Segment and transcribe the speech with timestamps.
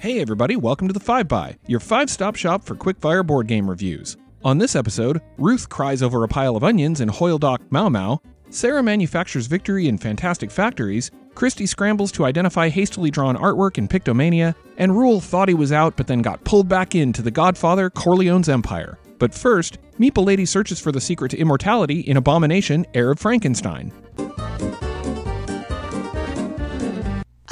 [0.00, 4.16] Hey everybody, welcome to the Five By, your five-stop shop for quickfire board game reviews.
[4.42, 8.22] On this episode, Ruth cries over a pile of onions in Heul Hoyledock Mau Mau,
[8.48, 14.54] Sarah manufactures victory in Fantastic Factories, Christy scrambles to identify hastily drawn artwork in Pictomania,
[14.78, 18.48] and Ruel thought he was out but then got pulled back into The Godfather Corleone's
[18.48, 18.98] Empire.
[19.18, 23.92] But first, Meeple Lady searches for the secret to immortality in Abomination Heir of Frankenstein.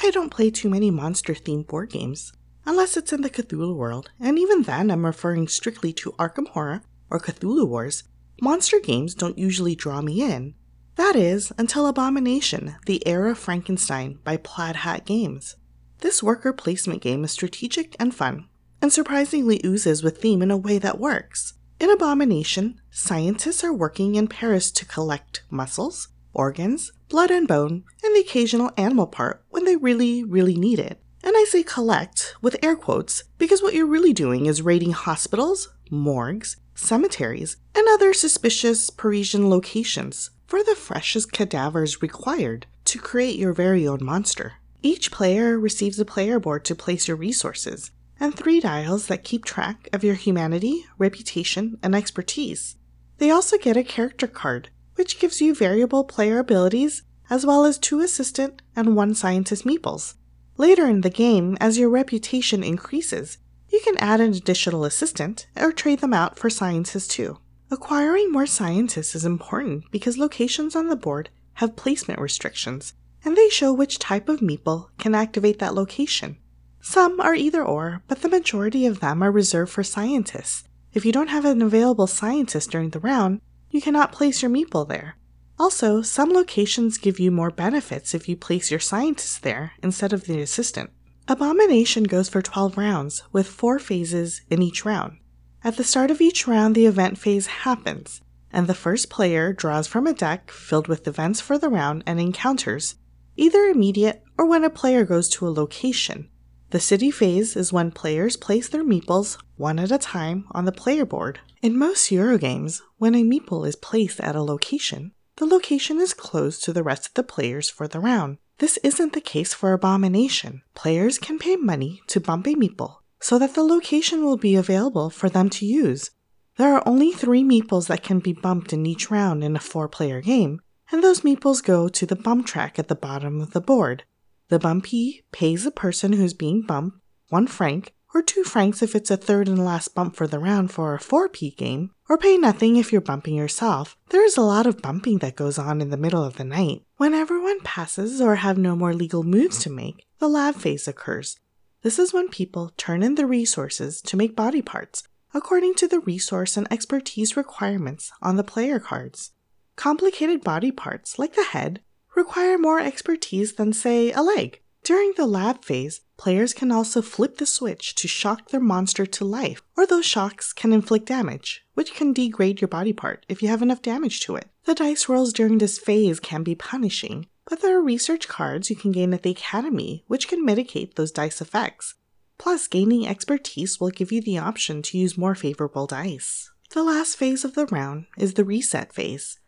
[0.01, 2.33] I don't play too many monster themed board games,
[2.69, 6.83] unless it's in the Cthulhu world, and even then I'm referring strictly to Arkham Horror
[7.09, 8.03] or Cthulhu Wars.
[8.43, 10.55] Monster games don't usually draw me in.
[10.97, 15.57] That is, until Abomination, the Heir of Frankenstein by Plaid Hat Games.
[16.01, 18.49] This worker placement game is strategic and fun,
[18.83, 21.55] and surprisingly oozes with theme in a way that works.
[21.81, 28.15] In Abomination, scientists are working in Paris to collect muscles, organs, blood and bone, and
[28.15, 31.01] the occasional animal part when they really, really need it.
[31.23, 35.69] And I say collect with air quotes because what you're really doing is raiding hospitals,
[35.91, 43.53] morgues, cemeteries, and other suspicious Parisian locations for the freshest cadavers required to create your
[43.53, 44.55] very own monster.
[44.83, 49.45] Each player receives a player board to place your resources, and three dials that keep
[49.45, 52.77] track of your humanity, reputation, and expertise.
[53.19, 57.79] They also get a character card, which gives you variable player abilities as well as
[57.79, 60.15] two assistant and one scientist meeples.
[60.59, 63.39] Later in the game, as your reputation increases,
[63.71, 67.39] you can add an additional assistant or trade them out for scientists too.
[67.71, 72.95] Acquiring more scientists is important because locations on the board have placement restrictions,
[73.25, 76.39] and they show which type of meeple can activate that location.
[76.81, 80.65] Some are either or, but the majority of them are reserved for scientists.
[80.93, 84.89] If you don't have an available scientist during the round, you cannot place your meeple
[84.89, 85.18] there.
[85.59, 90.25] Also, some locations give you more benefits if you place your scientist there instead of
[90.25, 90.91] the assistant.
[91.27, 95.19] Abomination goes for 12 rounds, with 4 phases in each round.
[95.65, 98.21] At the start of each round, the event phase happens,
[98.53, 102.21] and the first player draws from a deck filled with events for the round and
[102.21, 102.95] encounters,
[103.37, 106.31] either immediate or when a player goes to a location.
[106.71, 110.73] The city phase is when players place their meeples one at a time on the
[110.73, 111.41] player board.
[111.63, 116.65] In most Eurogames, when a meeple is placed at a location, the location is closed
[116.65, 118.39] to the rest of the players for the round.
[118.59, 120.63] This isn't the case for Abomination.
[120.75, 125.11] Players can pay money to bump a meeple so that the location will be available
[125.11, 126.11] for them to use.
[126.57, 129.89] There are only three meeples that can be bumped in each round in a four
[129.89, 130.61] player game,
[130.91, 134.03] and those meeples go to the bump track at the bottom of the board.
[134.49, 139.11] The bumpee pays the person who's being bumped one franc or two francs if it's
[139.11, 142.77] a third and last bump for the round for a 4p game, or pay nothing
[142.77, 143.97] if you're bumping yourself.
[144.09, 146.83] There is a lot of bumping that goes on in the middle of the night.
[146.97, 151.39] When everyone passes or have no more legal moves to make, the lab phase occurs.
[151.83, 155.05] This is when people turn in the resources to make body parts
[155.35, 159.33] according to the resource and expertise requirements on the player cards.
[159.77, 161.81] Complicated body parts, like the head,
[162.17, 164.61] require more expertise than, say, a leg.
[164.89, 169.23] During the lab phase, players can also flip the switch to shock their monster to
[169.23, 173.51] life, or those shocks can inflict damage, which can degrade your body part if you
[173.51, 174.49] have enough damage to it.
[174.65, 178.77] The dice rolls during this phase can be punishing, but there are research cards you
[178.77, 181.95] can gain at the Academy which can mitigate those dice effects.
[182.39, 186.51] Plus, gaining expertise will give you the option to use more favorable dice.
[186.71, 189.39] The last phase of the round is the reset phase.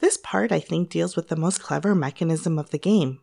[0.00, 3.20] This part, I think, deals with the most clever mechanism of the game.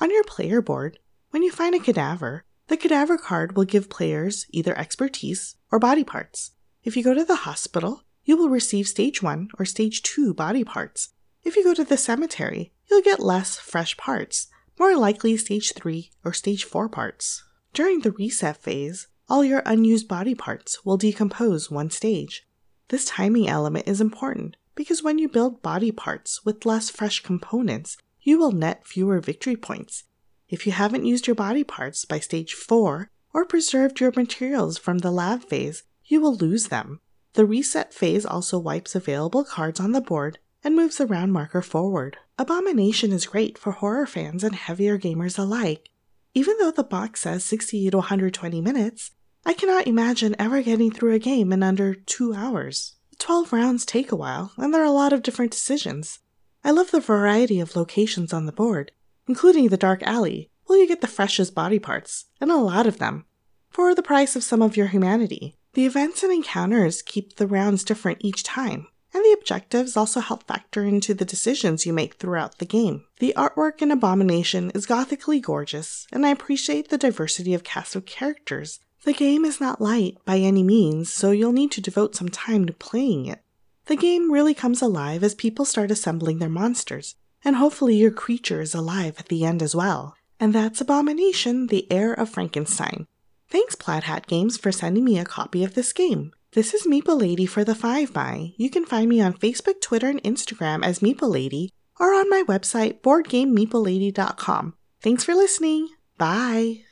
[0.00, 0.98] On your player board,
[1.30, 6.04] when you find a cadaver, the cadaver card will give players either expertise or body
[6.04, 6.52] parts.
[6.84, 10.64] If you go to the hospital, you will receive stage 1 or stage 2 body
[10.64, 11.10] parts.
[11.42, 16.10] If you go to the cemetery, you'll get less fresh parts, more likely stage 3
[16.24, 17.44] or stage 4 parts.
[17.74, 22.46] During the reset phase, all your unused body parts will decompose one stage.
[22.88, 27.98] This timing element is important because when you build body parts with less fresh components,
[28.20, 30.04] you will net fewer victory points.
[30.48, 34.98] If you haven't used your body parts by stage 4 or preserved your materials from
[34.98, 37.00] the lab phase, you will lose them.
[37.34, 41.62] The reset phase also wipes available cards on the board and moves the round marker
[41.62, 42.16] forward.
[42.38, 45.90] Abomination is great for horror fans and heavier gamers alike.
[46.34, 49.10] Even though the box says 60 to 120 minutes,
[49.44, 52.96] I cannot imagine ever getting through a game in under two hours.
[53.18, 56.20] 12 rounds take a while, and there are a lot of different decisions.
[56.64, 58.92] I love the variety of locations on the board,
[59.28, 62.98] including the dark alley, where you get the freshest body parts, and a lot of
[62.98, 63.24] them,
[63.70, 65.54] for the price of some of your humanity.
[65.74, 68.88] The events and encounters keep the rounds different each time.
[69.14, 73.04] and the objectives also help factor into the decisions you make throughout the game.
[73.20, 78.04] The artwork in Abomination is gothically gorgeous, and I appreciate the diversity of cast of
[78.04, 78.80] characters.
[79.04, 82.66] The game is not light by any means, so you'll need to devote some time
[82.66, 83.40] to playing it.
[83.86, 87.14] The game really comes alive as people start assembling their monsters,
[87.44, 90.16] and hopefully your creature is alive at the end as well.
[90.40, 93.06] And that's Abomination, the Heir of Frankenstein.
[93.48, 96.32] Thanks, Plaid Hat Games, for sending me a copy of this game.
[96.52, 98.52] This is Meeple Lady for the 5 by.
[98.56, 102.44] You can find me on Facebook, Twitter, and Instagram as Meeple Lady, or on my
[102.46, 104.74] website, boardgamemeeplelady.com.
[105.00, 105.88] Thanks for listening.
[106.16, 106.84] Bye.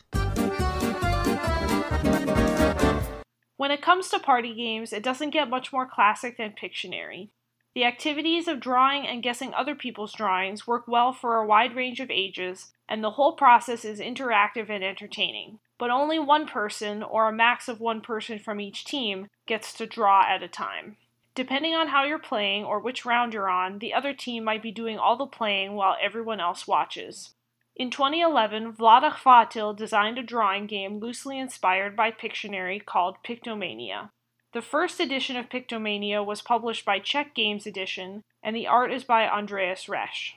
[3.57, 7.31] When it comes to party games, it doesn't get much more classic than Pictionary.
[7.77, 12.01] The activities of drawing and guessing other people's drawings work well for a wide range
[12.01, 15.59] of ages, and the whole process is interactive and entertaining.
[15.77, 19.85] But only one person, or a max of one person from each team, gets to
[19.87, 20.97] draw at a time.
[21.35, 24.73] Depending on how you're playing or which round you're on, the other team might be
[24.73, 27.35] doing all the playing while everyone else watches.
[27.77, 34.09] In 2011, Vlaada Chvátil designed a drawing game loosely inspired by Pictionary called Pictomania.
[34.57, 39.05] The first edition of Pictomania was published by Czech Games Edition, and the art is
[39.05, 40.31] by Andreas Resch.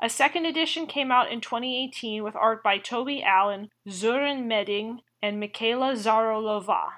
[0.00, 5.40] A second edition came out in 2018 with art by Toby Allen, Zoran Medding, and
[5.40, 6.90] Michaela Zarolova.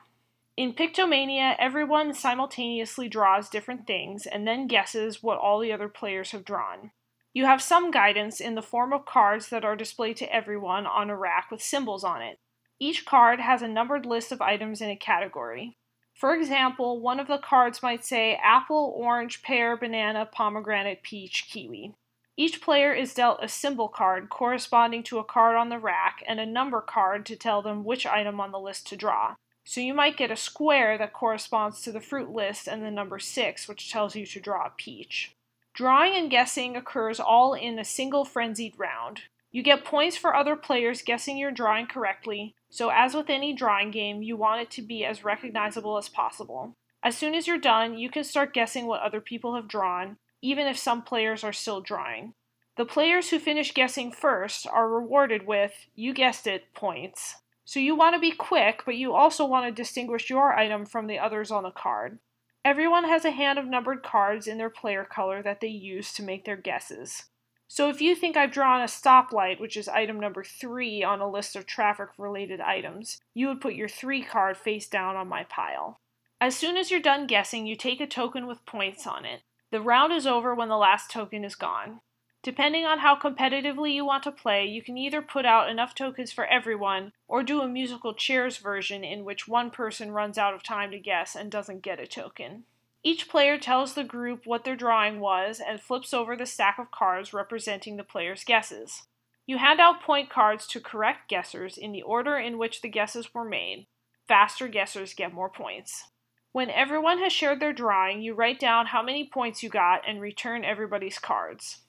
[0.59, 6.33] In Pictomania, everyone simultaneously draws different things and then guesses what all the other players
[6.33, 6.91] have drawn.
[7.33, 11.09] You have some guidance in the form of cards that are displayed to everyone on
[11.09, 12.39] a rack with symbols on it.
[12.79, 15.79] Each card has a numbered list of items in a category.
[16.17, 21.93] For example, one of the cards might say apple, orange, pear, banana, pomegranate, peach, kiwi.
[22.39, 26.41] Each player is dealt a symbol card corresponding to a card on the rack and
[26.41, 29.37] a number card to tell them which item on the list to draw.
[29.65, 33.19] So you might get a square that corresponds to the fruit list and the number
[33.19, 35.33] 6, which tells you to draw a peach.
[35.75, 39.23] Drawing and guessing occurs all in a single frenzied round.
[39.53, 43.91] You get points for other players guessing your drawing correctly, so as with any drawing
[43.91, 46.77] game, you want it to be as recognizable as possible.
[47.03, 50.67] As soon as you're done, you can start guessing what other people have drawn, even
[50.67, 52.35] if some players are still drawing.
[52.77, 57.37] The players who finish guessing first are rewarded with, you guessed it, points.
[57.65, 61.07] So you want to be quick, but you also want to distinguish your item from
[61.07, 62.19] the others on the card.
[62.63, 66.23] Everyone has a hand of numbered cards in their player color that they use to
[66.23, 67.25] make their guesses.
[67.69, 71.31] So if you think I've drawn a stoplight, which is item number 3 on a
[71.31, 75.45] list of traffic related items, you would put your 3 card face down on my
[75.45, 76.01] pile.
[76.41, 79.43] As soon as you're done guessing, you take a token with points on it.
[79.71, 82.01] The round is over when the last token is gone.
[82.43, 86.31] Depending on how competitively you want to play, you can either put out enough tokens
[86.31, 90.63] for everyone or do a musical chairs version in which one person runs out of
[90.63, 92.63] time to guess and doesn't get a token.
[93.07, 96.91] Each player tells the group what their drawing was and flips over the stack of
[96.91, 99.05] cards representing the player's guesses.
[99.47, 103.33] You hand out point cards to correct guessers in the order in which the guesses
[103.33, 103.87] were made.
[104.27, 106.11] Faster guessers get more points.
[106.51, 110.21] When everyone has shared their drawing, you write down how many points you got and
[110.21, 111.83] return everybody's cards.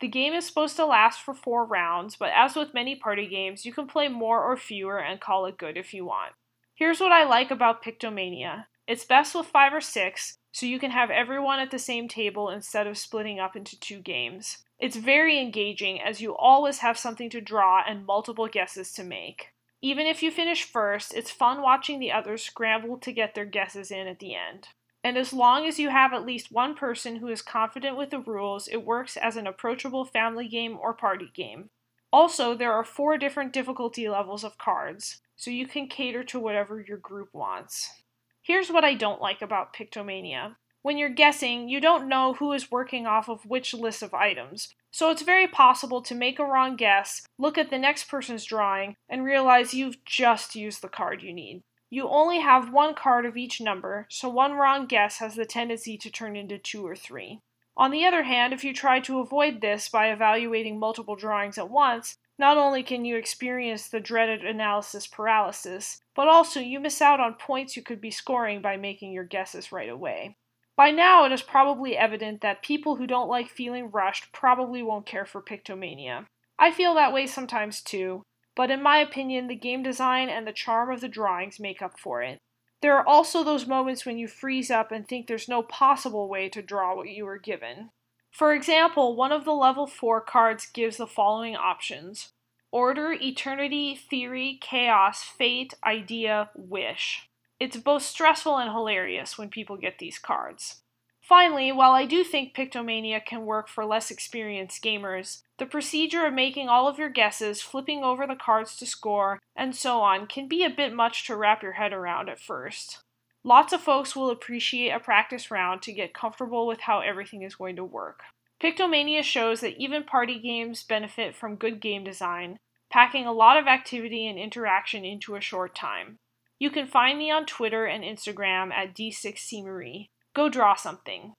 [0.00, 3.64] The game is supposed to last for four rounds, but as with many party games,
[3.64, 6.32] you can play more or fewer and call it good if you want.
[6.74, 10.92] Here's what I like about Pictomania it's best with five or six, so you can
[10.92, 14.64] have everyone at the same table instead of splitting up into two games.
[14.78, 19.48] It's very engaging as you always have something to draw and multiple guesses to make.
[19.82, 23.90] Even if you finish first, it's fun watching the others scramble to get their guesses
[23.90, 24.68] in at the end
[25.04, 28.18] and as long as you have at least one person who is confident with the
[28.18, 31.68] rules, it works as an approachable family game or party game.
[32.10, 36.80] Also, there are four different difficulty levels of cards, so you can cater to whatever
[36.80, 38.03] your group wants.
[38.46, 40.56] Here's what I don't like about Pictomania.
[40.82, 44.74] When you're guessing, you don't know who is working off of which list of items,
[44.90, 48.96] so it's very possible to make a wrong guess, look at the next person's drawing,
[49.08, 51.62] and realize you've just used the card you need.
[51.88, 55.96] You only have one card of each number, so one wrong guess has the tendency
[55.96, 57.40] to turn into two or three.
[57.78, 61.70] On the other hand, if you try to avoid this by evaluating multiple drawings at
[61.70, 67.20] once, not only can you experience the dreaded analysis paralysis, but also you miss out
[67.20, 70.36] on points you could be scoring by making your guesses right away.
[70.76, 75.06] By now, it is probably evident that people who don't like feeling rushed probably won't
[75.06, 76.26] care for Pictomania.
[76.58, 78.22] I feel that way sometimes too,
[78.56, 81.98] but in my opinion, the game design and the charm of the drawings make up
[81.98, 82.38] for it.
[82.82, 86.48] There are also those moments when you freeze up and think there's no possible way
[86.50, 87.90] to draw what you were given.
[88.34, 92.32] For example, one of the level 4 cards gives the following options
[92.72, 97.28] Order, Eternity, Theory, Chaos, Fate, Idea, Wish.
[97.60, 100.80] It's both stressful and hilarious when people get these cards.
[101.20, 106.34] Finally, while I do think Pictomania can work for less experienced gamers, the procedure of
[106.34, 110.48] making all of your guesses, flipping over the cards to score, and so on can
[110.48, 113.03] be a bit much to wrap your head around at first.
[113.46, 117.56] Lots of folks will appreciate a practice round to get comfortable with how everything is
[117.56, 118.22] going to work.
[118.58, 122.58] Pictomania shows that even party games benefit from good game design,
[122.90, 126.16] packing a lot of activity and interaction into a short time.
[126.58, 130.06] You can find me on Twitter and Instagram at D6cmarie.
[130.34, 131.34] Go draw something.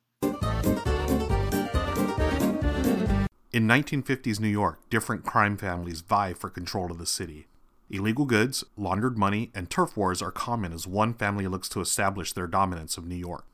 [3.52, 7.48] In 1950s New York, different crime families vie for control of the city.
[7.90, 12.34] Illegal goods, laundered money, and turf wars are common as one family looks to establish
[12.34, 13.46] their dominance of New York.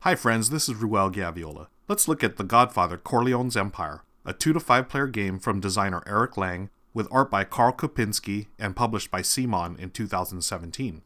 [0.00, 1.68] Hi friends, this is Ruel Gaviola.
[1.88, 6.02] Let's look at The Godfather Corleone's Empire, a 2 to 5 player game from designer
[6.06, 11.02] Eric Lang with art by Karl Kopinski and published by CMON in 2017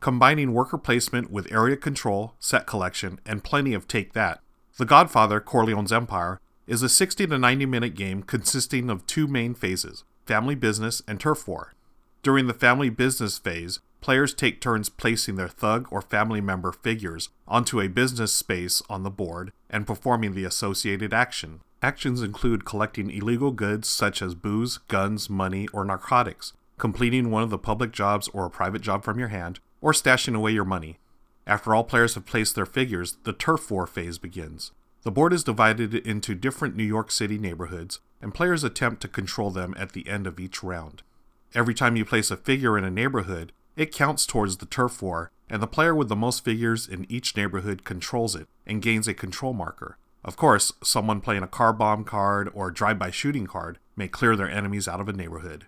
[0.00, 4.40] combining worker placement with area control, set collection, and plenty of take that.
[4.76, 9.54] The Godfather Corleone's Empire is a 60 to 90 minute game consisting of two main
[9.54, 11.72] phases family business and turf war.
[12.26, 17.28] During the family business phase, players take turns placing their thug or family member figures
[17.46, 21.60] onto a business space on the board and performing the associated action.
[21.82, 27.50] Actions include collecting illegal goods such as booze, guns, money, or narcotics, completing one of
[27.50, 30.98] the public jobs or a private job from your hand, or stashing away your money.
[31.46, 34.72] After all players have placed their figures, the turf war phase begins.
[35.02, 39.52] The board is divided into different New York City neighborhoods, and players attempt to control
[39.52, 41.04] them at the end of each round.
[41.56, 45.30] Every time you place a figure in a neighborhood, it counts towards the turf war,
[45.48, 49.14] and the player with the most figures in each neighborhood controls it and gains a
[49.14, 49.96] control marker.
[50.22, 54.36] Of course, someone playing a car bomb card or drive by shooting card may clear
[54.36, 55.64] their enemies out of a neighborhood.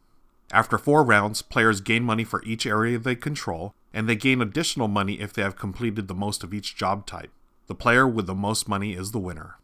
[0.52, 4.88] After four rounds, players gain money for each area they control, and they gain additional
[4.88, 7.30] money if they have completed the most of each job type.
[7.66, 9.56] The player with the most money is the winner.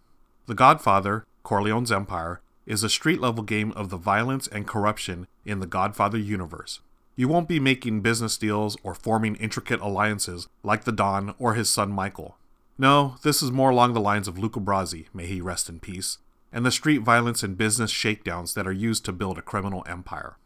[0.46, 5.60] The Godfather, Corleone's Empire, is a street level game of the violence and corruption in
[5.60, 6.80] the Godfather universe.
[7.16, 11.70] You won't be making business deals or forming intricate alliances like the Don or his
[11.70, 12.36] son Michael.
[12.76, 16.18] No, this is more along the lines of Luca Brasi, may he rest in peace,
[16.52, 20.36] and the street violence and business shakedowns that are used to build a criminal empire.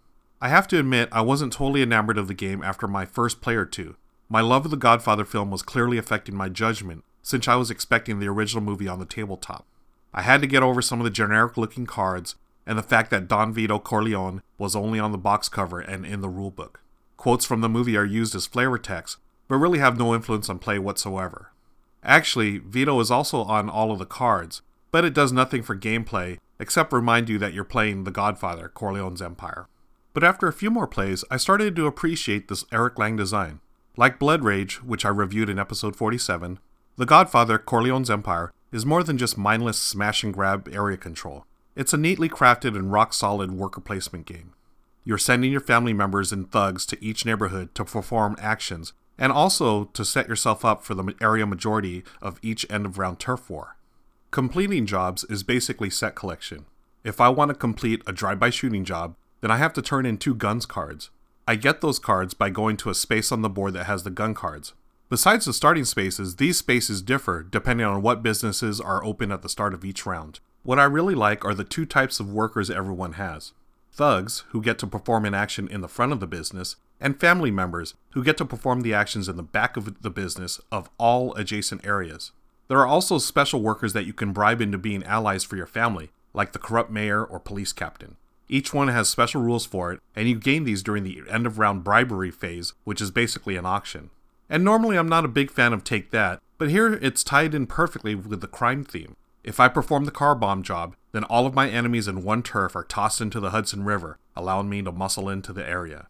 [0.41, 3.57] I have to admit, I wasn't totally enamored of the game after my first play
[3.57, 3.97] or two.
[4.29, 8.19] My love of the Godfather film was clearly affecting my judgment, since I was expecting
[8.19, 9.67] the original movie on the tabletop.
[10.13, 12.35] I had to get over some of the generic looking cards
[12.67, 16.21] and the fact that Don Vito Corleone was only on the box cover and in
[16.21, 16.77] the rulebook.
[17.17, 19.17] Quotes from the movie are used as flavor text,
[19.49, 21.53] but really have no influence on play whatsoever.
[22.05, 26.39] Actually, Vito is also on all of the cards, but it does nothing for gameplay
[26.61, 29.67] except remind you that you're playing The Godfather, Corleone's Empire.
[30.13, 33.61] But after a few more plays, I started to appreciate this Eric Lang design.
[33.97, 36.59] Like Blood Rage, which I reviewed in episode 47,
[36.97, 41.45] The Godfather Corleone's Empire is more than just mindless smash and grab area control.
[41.75, 44.53] It's a neatly crafted and rock solid worker placement game.
[45.05, 49.85] You're sending your family members and thugs to each neighborhood to perform actions, and also
[49.85, 53.77] to set yourself up for the area majority of each end of round turf war.
[54.31, 56.67] Completing jobs is basically set collection.
[57.05, 60.05] If I want to complete a drive by shooting job, then I have to turn
[60.05, 61.11] in two guns cards.
[61.47, 64.11] I get those cards by going to a space on the board that has the
[64.11, 64.75] gun cards.
[65.11, 69.49] Besides the starting spaces, these spaces differ depending on what businesses are open at the
[69.49, 70.41] start of each round.
[70.65, 73.53] What I really like are the two types of workers everyone has
[73.91, 77.51] thugs, who get to perform an action in the front of the business, and family
[77.51, 81.35] members, who get to perform the actions in the back of the business of all
[81.35, 82.31] adjacent areas.
[82.69, 86.11] There are also special workers that you can bribe into being allies for your family,
[86.33, 88.17] like the corrupt mayor or police captain.
[88.49, 91.59] Each one has special rules for it, and you gain these during the end of
[91.59, 94.11] round bribery phase, which is basically an auction.
[94.49, 97.67] And normally I'm not a big fan of Take That, but here it's tied in
[97.67, 99.17] perfectly with the crime theme.
[99.45, 102.75] If I perform the car bomb job, then all of my enemies in one turf
[102.77, 106.09] are tossed into the Hudson River, allowing me to muscle into the area.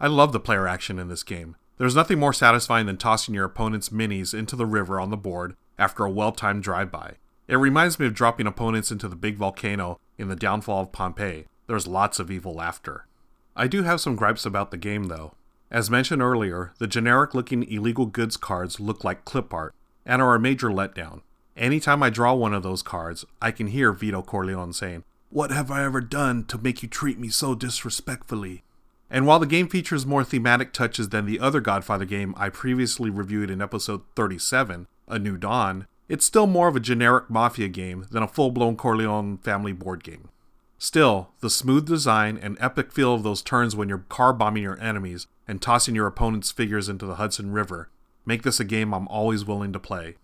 [0.00, 1.56] I love the player action in this game.
[1.78, 5.54] There's nothing more satisfying than tossing your opponent's minis into the river on the board
[5.78, 7.14] after a well timed drive by.
[7.48, 11.46] It reminds me of dropping opponents into the big volcano in the downfall of Pompeii,
[11.66, 13.06] there's lots of evil laughter.
[13.54, 15.34] I do have some gripes about the game, though.
[15.70, 19.72] As mentioned earlier, the generic looking illegal goods cards look like clip art
[20.04, 21.20] and are a major letdown.
[21.56, 25.70] Anytime I draw one of those cards, I can hear Vito Corleone saying, What have
[25.70, 28.64] I ever done to make you treat me so disrespectfully?
[29.08, 33.10] And while the game features more thematic touches than the other Godfather game I previously
[33.10, 38.06] reviewed in episode 37, A New Dawn, it's still more of a generic Mafia game
[38.10, 40.30] than a full blown Corleone family board game.
[40.78, 44.80] Still, the smooth design and epic feel of those turns when you're car bombing your
[44.80, 47.90] enemies and tossing your opponent's figures into the Hudson River
[48.24, 50.14] make this a game I'm always willing to play.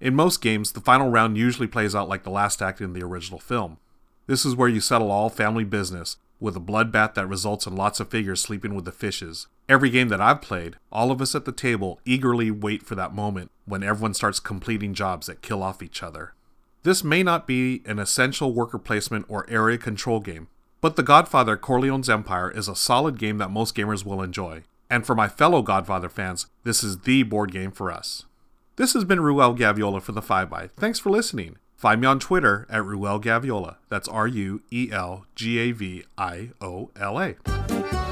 [0.00, 3.04] In most games, the final round usually plays out like the last act in the
[3.04, 3.78] original film.
[4.26, 8.00] This is where you settle all family business, with a bloodbath that results in lots
[8.00, 9.46] of figures sleeping with the fishes.
[9.68, 13.14] Every game that I've played, all of us at the table eagerly wait for that
[13.14, 16.34] moment when everyone starts completing jobs that kill off each other.
[16.82, 20.48] This may not be an essential worker placement or area control game,
[20.80, 24.64] but The Godfather Corleone's Empire is a solid game that most gamers will enjoy.
[24.92, 28.26] And for my fellow Godfather fans, this is the board game for us.
[28.76, 30.66] This has been Ruel Gaviola for the 5 by.
[30.66, 31.56] Thanks for listening.
[31.74, 33.76] Find me on Twitter at Ruel Gaviola.
[33.88, 38.11] That's R U E L G A V I O L A.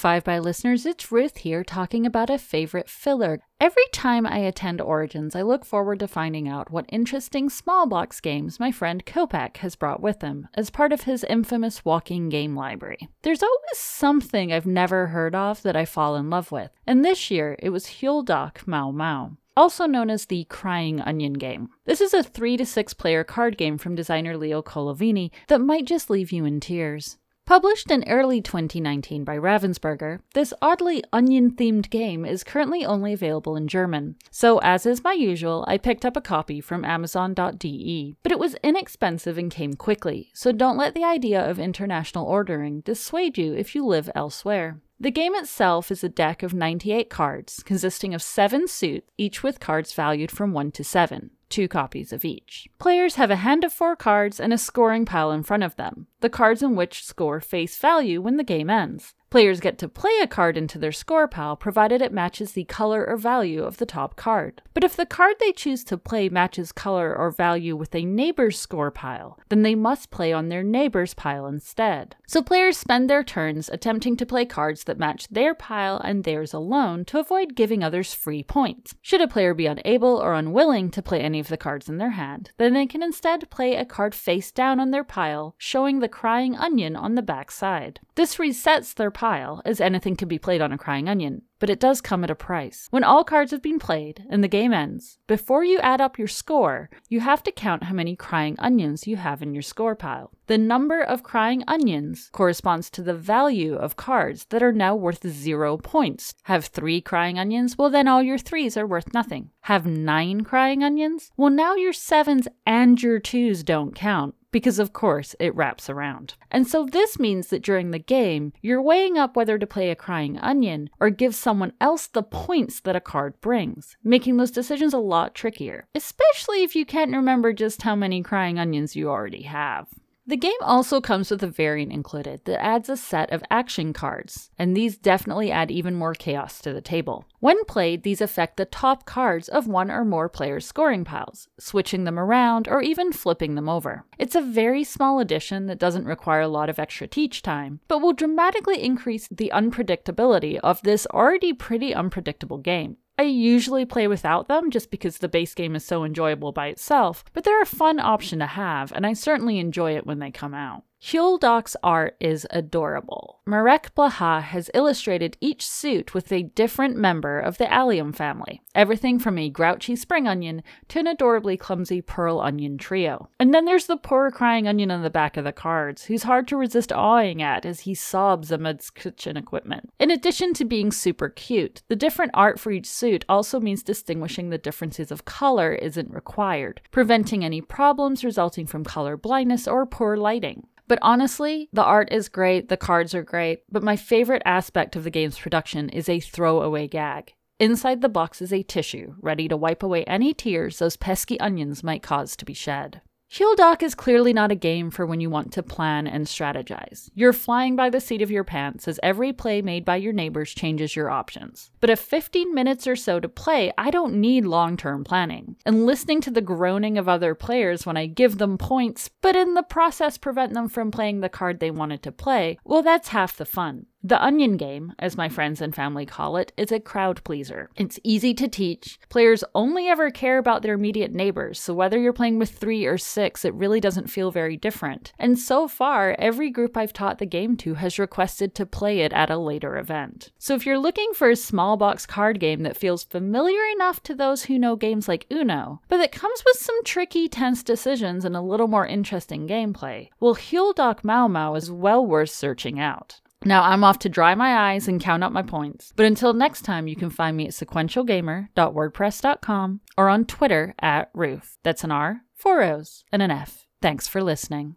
[0.00, 0.86] 5 by listeners.
[0.86, 3.40] It's Ruth here talking about a favorite filler.
[3.60, 8.18] Every time I attend Origins, I look forward to finding out what interesting small box
[8.18, 12.56] games my friend Kopak has brought with him as part of his infamous walking game
[12.56, 13.10] library.
[13.20, 17.30] There's always something I've never heard of that I fall in love with, and this
[17.30, 21.68] year it was Heul Doch Mau Mau also known as the Crying Onion game.
[21.84, 25.84] This is a 3 to 6 player card game from designer Leo Colovini that might
[25.84, 27.18] just leave you in tears.
[27.50, 33.56] Published in early 2019 by Ravensburger, this oddly onion themed game is currently only available
[33.56, 34.14] in German.
[34.30, 38.14] So, as is my usual, I picked up a copy from Amazon.de.
[38.22, 42.82] But it was inexpensive and came quickly, so don't let the idea of international ordering
[42.82, 44.80] dissuade you if you live elsewhere.
[45.00, 49.58] The game itself is a deck of 98 cards, consisting of seven suits, each with
[49.58, 52.68] cards valued from 1 to 7 two copies of each.
[52.78, 56.06] Players have a hand of four cards and a scoring pile in front of them,
[56.20, 59.14] the cards in which score face value when the game ends.
[59.30, 63.06] Players get to play a card into their score pile provided it matches the color
[63.06, 64.60] or value of the top card.
[64.74, 68.58] But if the card they choose to play matches color or value with a neighbor's
[68.58, 72.16] score pile, then they must play on their neighbor's pile instead.
[72.26, 76.52] So players spend their turns attempting to play cards that match their pile and theirs
[76.52, 78.96] alone to avoid giving others free points.
[79.00, 82.10] Should a player be unable or unwilling to play any of the cards in their
[82.10, 86.08] hand, then they can instead play a card face down on their pile, showing the
[86.08, 88.00] crying onion on the back side.
[88.16, 91.78] This resets their pile, as anything can be played on a crying onion, but it
[91.78, 92.88] does come at a price.
[92.88, 96.26] When all cards have been played and the game ends, before you add up your
[96.26, 100.30] score, you have to count how many crying onions you have in your score pile.
[100.46, 105.28] The number of crying onions corresponds to the value of cards that are now worth
[105.28, 106.32] zero points.
[106.44, 107.76] Have three crying onions?
[107.76, 109.50] Well, then all your threes are worth nothing.
[109.64, 111.30] Have nine crying onions?
[111.36, 116.34] Well, now your sevens and your twos don't count because of course it wraps around.
[116.50, 119.96] And so this means that during the game, you're weighing up whether to play a
[119.96, 124.92] crying onion or give someone else the points that a card brings, making those decisions
[124.92, 129.42] a lot trickier, especially if you can't remember just how many crying onions you already
[129.42, 129.88] have.
[130.26, 134.50] The game also comes with a variant included that adds a set of action cards,
[134.58, 137.24] and these definitely add even more chaos to the table.
[137.40, 142.04] When played, these affect the top cards of one or more players' scoring piles, switching
[142.04, 144.04] them around or even flipping them over.
[144.18, 148.00] It's a very small addition that doesn't require a lot of extra teach time, but
[148.00, 152.98] will dramatically increase the unpredictability of this already pretty unpredictable game.
[153.20, 157.22] I usually play without them just because the base game is so enjoyable by itself,
[157.34, 160.54] but they're a fun option to have, and I certainly enjoy it when they come
[160.54, 160.84] out.
[161.02, 163.40] Heul Doch's art is adorable.
[163.46, 169.18] Marek Blaha has illustrated each suit with a different member of the allium family, everything
[169.18, 173.30] from a grouchy spring onion to an adorably clumsy pearl onion trio.
[173.40, 176.46] And then there's the poor crying onion on the back of the cards, who's hard
[176.48, 179.88] to resist awing at as he sobs amidst kitchen equipment.
[179.98, 184.50] In addition to being super cute, the different art for each suit also means distinguishing
[184.50, 190.18] the differences of color isn't required, preventing any problems resulting from color blindness or poor
[190.18, 190.66] lighting.
[190.90, 195.04] But honestly, the art is great, the cards are great, but my favorite aspect of
[195.04, 197.32] the game's production is a throwaway gag.
[197.60, 201.84] Inside the box is a tissue, ready to wipe away any tears those pesky onions
[201.84, 203.02] might cause to be shed.
[203.32, 207.10] Heul Doch is clearly not a game for when you want to plan and strategize.
[207.14, 210.52] You're flying by the seat of your pants as every play made by your neighbors
[210.52, 211.70] changes your options.
[211.78, 215.54] But if 15 minutes or so to play, I don't need long term planning.
[215.64, 219.54] And listening to the groaning of other players when I give them points, but in
[219.54, 223.36] the process prevent them from playing the card they wanted to play, well, that's half
[223.36, 223.86] the fun.
[224.02, 227.68] The onion game, as my friends and family call it, is a crowd pleaser.
[227.76, 228.98] It's easy to teach.
[229.10, 232.96] Players only ever care about their immediate neighbors, so whether you're playing with three or
[232.96, 235.12] six, it really doesn't feel very different.
[235.18, 239.12] And so far, every group I've taught the game to has requested to play it
[239.12, 240.30] at a later event.
[240.38, 244.14] So if you're looking for a small box card game that feels familiar enough to
[244.14, 248.34] those who know games like Uno, but that comes with some tricky, tense decisions and
[248.34, 253.20] a little more interesting gameplay, well, Heul Doch Mau Mau is well worth searching out.
[253.44, 255.94] Now I'm off to dry my eyes and count up my points.
[255.96, 261.56] But until next time, you can find me at sequentialgamer.wordpress.com or on Twitter at Ruth.
[261.62, 263.66] That's an R, four O's, and an F.
[263.80, 264.76] Thanks for listening.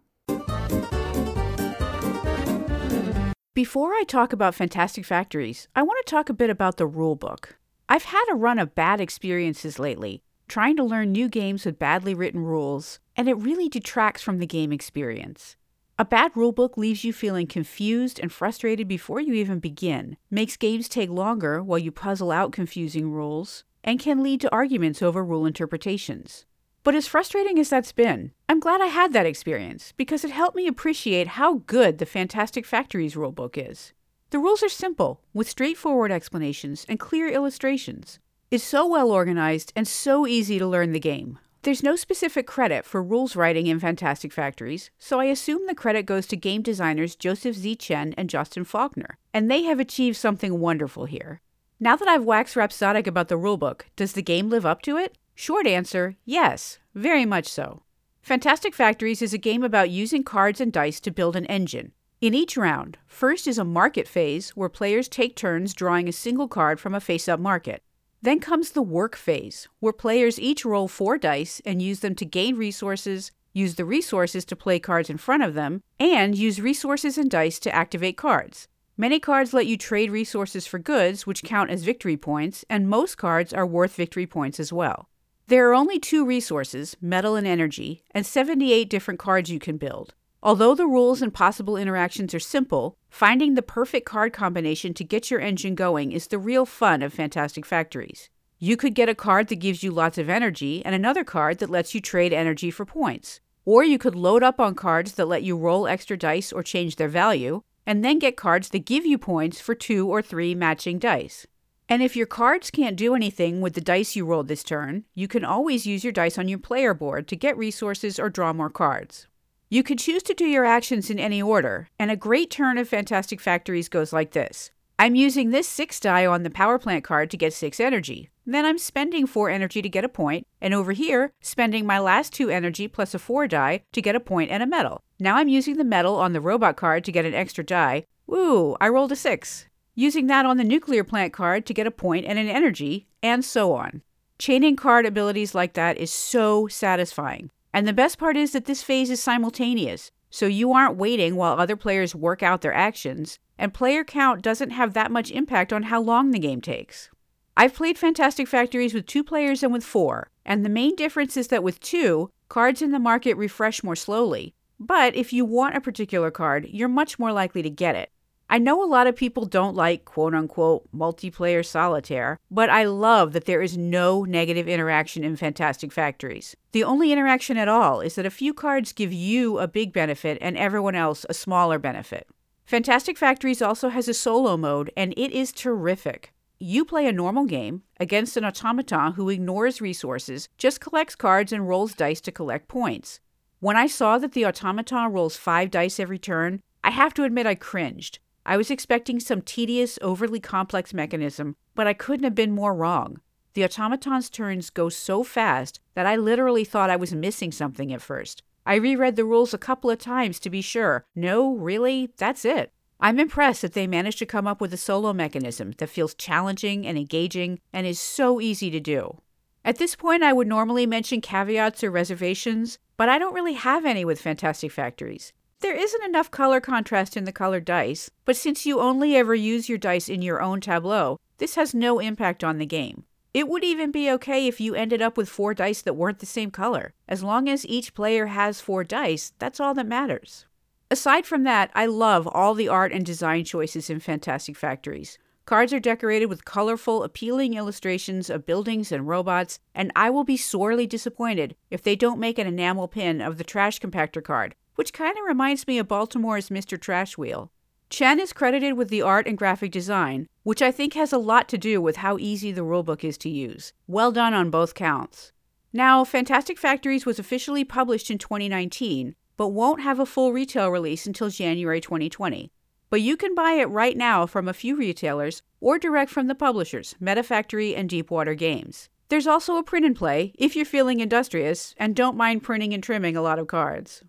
[3.52, 7.50] Before I talk about Fantastic Factories, I want to talk a bit about the rulebook.
[7.88, 12.14] I've had a run of bad experiences lately, trying to learn new games with badly
[12.14, 15.56] written rules, and it really detracts from the game experience.
[15.96, 20.88] A bad rulebook leaves you feeling confused and frustrated before you even begin, makes games
[20.88, 25.46] take longer while you puzzle out confusing rules, and can lead to arguments over rule
[25.46, 26.46] interpretations.
[26.82, 30.56] But as frustrating as that's been, I'm glad I had that experience because it helped
[30.56, 33.92] me appreciate how good the Fantastic Factories rulebook is.
[34.30, 38.18] The rules are simple, with straightforward explanations and clear illustrations.
[38.50, 41.38] It's so well organized and so easy to learn the game.
[41.64, 46.02] There's no specific credit for rules writing in Fantastic Factories, so I assume the credit
[46.02, 47.76] goes to game designers Joseph Z.
[47.76, 51.40] Chen and Justin Faulkner, and they have achieved something wonderful here.
[51.80, 55.16] Now that I've waxed rhapsodic about the rulebook, does the game live up to it?
[55.34, 57.82] Short answer yes, very much so.
[58.20, 61.92] Fantastic Factories is a game about using cards and dice to build an engine.
[62.20, 66.46] In each round, first is a market phase where players take turns drawing a single
[66.46, 67.82] card from a face up market.
[68.24, 72.24] Then comes the work phase, where players each roll four dice and use them to
[72.24, 77.18] gain resources, use the resources to play cards in front of them, and use resources
[77.18, 78.66] and dice to activate cards.
[78.96, 83.18] Many cards let you trade resources for goods, which count as victory points, and most
[83.18, 85.10] cards are worth victory points as well.
[85.48, 90.14] There are only two resources, metal and energy, and 78 different cards you can build.
[90.44, 95.30] Although the rules and possible interactions are simple, finding the perfect card combination to get
[95.30, 98.28] your engine going is the real fun of Fantastic Factories.
[98.58, 101.70] You could get a card that gives you lots of energy and another card that
[101.70, 103.40] lets you trade energy for points.
[103.64, 106.96] Or you could load up on cards that let you roll extra dice or change
[106.96, 110.98] their value, and then get cards that give you points for two or three matching
[110.98, 111.46] dice.
[111.88, 115.26] And if your cards can't do anything with the dice you rolled this turn, you
[115.26, 118.68] can always use your dice on your player board to get resources or draw more
[118.68, 119.26] cards.
[119.74, 122.88] You can choose to do your actions in any order, and a great turn of
[122.88, 124.70] Fantastic Factories goes like this.
[125.00, 128.30] I'm using this 6 die on the power plant card to get 6 energy.
[128.46, 132.32] Then I'm spending 4 energy to get a point, and over here, spending my last
[132.34, 135.02] 2 energy plus a 4 die to get a point and a metal.
[135.18, 138.04] Now I'm using the metal on the robot card to get an extra die.
[138.28, 141.90] Woo, I rolled a 6 using that on the nuclear plant card to get a
[141.90, 144.02] point and an energy, and so on.
[144.38, 147.50] Chaining card abilities like that is so satisfying.
[147.74, 151.58] And the best part is that this phase is simultaneous, so you aren't waiting while
[151.58, 155.82] other players work out their actions, and player count doesn't have that much impact on
[155.82, 157.10] how long the game takes.
[157.56, 161.48] I've played Fantastic Factories with two players and with four, and the main difference is
[161.48, 164.54] that with two, cards in the market refresh more slowly.
[164.78, 168.12] But if you want a particular card, you're much more likely to get it.
[168.48, 173.32] I know a lot of people don't like quote unquote multiplayer solitaire, but I love
[173.32, 176.54] that there is no negative interaction in Fantastic Factories.
[176.72, 180.38] The only interaction at all is that a few cards give you a big benefit
[180.40, 182.28] and everyone else a smaller benefit.
[182.64, 186.32] Fantastic Factories also has a solo mode, and it is terrific.
[186.58, 191.68] You play a normal game against an automaton who ignores resources, just collects cards, and
[191.68, 193.20] rolls dice to collect points.
[193.60, 197.46] When I saw that the automaton rolls five dice every turn, I have to admit
[197.46, 198.18] I cringed.
[198.46, 203.20] I was expecting some tedious, overly complex mechanism, but I couldn't have been more wrong.
[203.54, 208.02] The automaton's turns go so fast that I literally thought I was missing something at
[208.02, 208.42] first.
[208.66, 211.06] I reread the rules a couple of times to be sure.
[211.14, 212.72] No, really, that's it.
[213.00, 216.86] I'm impressed that they managed to come up with a solo mechanism that feels challenging
[216.86, 219.18] and engaging and is so easy to do.
[219.64, 223.84] At this point, I would normally mention caveats or reservations, but I don't really have
[223.84, 225.32] any with Fantastic Factories.
[225.60, 229.68] There isn't enough color contrast in the colored dice, but since you only ever use
[229.68, 233.04] your dice in your own tableau, this has no impact on the game.
[233.32, 236.26] It would even be okay if you ended up with four dice that weren't the
[236.26, 236.94] same color.
[237.08, 240.46] As long as each player has four dice, that's all that matters.
[240.90, 245.18] Aside from that, I love all the art and design choices in Fantastic Factories.
[245.46, 250.36] Cards are decorated with colorful, appealing illustrations of buildings and robots, and I will be
[250.36, 254.92] sorely disappointed if they don't make an enamel pin of the trash compactor card, which
[254.92, 256.80] kind of reminds me of Baltimore's Mr.
[256.80, 257.50] Trash Wheel.
[257.90, 261.48] Chen is credited with the art and graphic design, which I think has a lot
[261.50, 263.72] to do with how easy the rulebook is to use.
[263.86, 265.32] Well done on both counts.
[265.72, 271.06] Now, Fantastic Factories was officially published in 2019, but won't have a full retail release
[271.06, 272.50] until January 2020.
[272.90, 276.34] But you can buy it right now from a few retailers or direct from the
[276.34, 278.88] publishers, MetaFactory and Deepwater Games.
[279.08, 282.82] There's also a print and play if you're feeling industrious and don't mind printing and
[282.82, 284.02] trimming a lot of cards.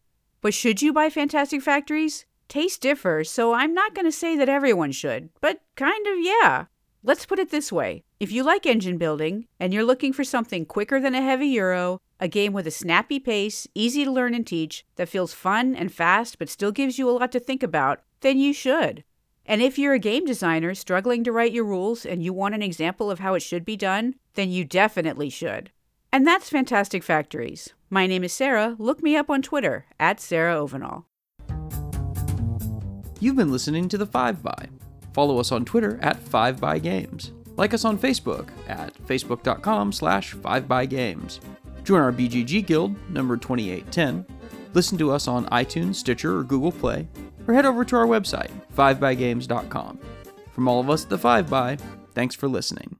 [0.45, 2.27] But should you buy Fantastic Factories?
[2.47, 6.65] Taste differs, so I'm not going to say that everyone should, but kind of yeah.
[7.01, 10.67] Let's put it this way if you like engine building and you're looking for something
[10.67, 14.45] quicker than a heavy Euro, a game with a snappy pace, easy to learn and
[14.45, 18.03] teach, that feels fun and fast but still gives you a lot to think about,
[18.21, 19.03] then you should.
[19.47, 22.61] And if you're a game designer struggling to write your rules and you want an
[22.61, 25.71] example of how it should be done, then you definitely should.
[26.11, 27.73] And that's Fantastic Factories.
[27.89, 28.75] My name is Sarah.
[28.79, 31.05] Look me up on Twitter at Sarah Ovenall.
[33.19, 34.69] You've been listening to The Five By.
[35.13, 37.31] Follow us on Twitter at Five By Games.
[37.57, 41.39] Like us on Facebook at facebook.com slash 5bygames.
[41.83, 44.25] Join our BGG Guild, number 2810.
[44.73, 47.07] Listen to us on iTunes, Stitcher, or Google Play,
[47.47, 49.99] or head over to our website, 5bygames.com.
[50.51, 51.77] From all of us at The 5 By,
[52.13, 52.97] thanks for listening.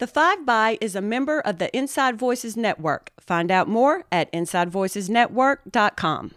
[0.00, 3.10] The 5 By is a member of the Inside Voices Network.
[3.20, 6.30] Find out more at InsideVoicesNetwork.com.